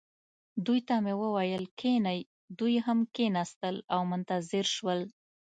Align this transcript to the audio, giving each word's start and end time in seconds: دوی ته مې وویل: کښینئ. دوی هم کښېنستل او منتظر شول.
دوی 0.65 0.79
ته 0.87 0.95
مې 1.03 1.13
وویل: 1.21 1.63
کښینئ. 1.79 2.19
دوی 2.59 2.75
هم 2.85 2.99
کښېنستل 3.15 3.75
او 3.93 4.01
منتظر 4.11 4.65
شول. 4.75 4.99